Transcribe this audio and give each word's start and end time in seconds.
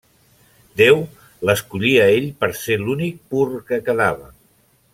Déu 0.79 1.01
l'escollí 1.49 1.91
a 2.05 2.07
ell 2.15 2.25
per 2.41 2.49
ser 2.61 2.79
l'únic 2.87 3.21
pur 3.35 3.47
que 3.69 3.83
quedava. 3.91 4.35